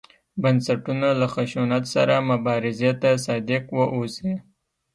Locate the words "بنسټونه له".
0.41-1.27